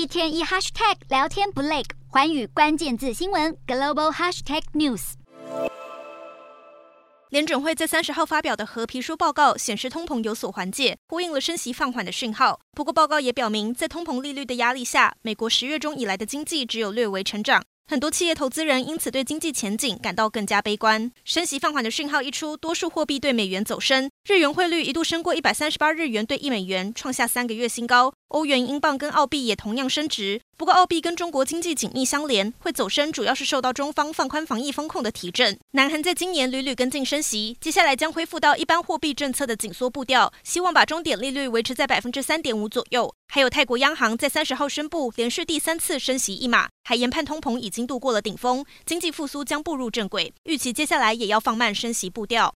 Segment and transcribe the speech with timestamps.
[0.00, 5.12] 一天一 hashtag 聊天不累，环宇关键字新闻 global hashtag news。
[7.28, 12.58] 联准会在三十号发表的和皮书报告显示，通膨有所缓解，呼应了升息放缓的讯号。
[12.72, 17.62] 不过，报告也表明，在通膨利率的压力下，美国十月中以来的经济只有略微成长。
[17.90, 21.10] 很多企业投资人因此对经济前景感到更加悲观。
[21.24, 28.12] 升息放缓的讯号一出，多数货币对美元走升，日元汇率一度升过一百三十八日元兑一美元，创下三个月新高。
[28.28, 30.40] 欧元、英镑跟澳币也同样升值。
[30.60, 35.58] 不过，澳币跟中国经济紧密相连，会走升主要是受到中方放宽防疫风控的提振。
[35.70, 43.10] 南韩在今年屡屡跟进升息，接下来将恢复到一般货币政策的紧缩步调，希望把终点利率维持在百分之三点五左右。
[43.32, 52.48] 还有泰国央行在三十号宣布连续第三次升息一码，还研判通膨已经度过了顶峰，经济复苏将步入正轨，预期接下来也要放慢升息步调。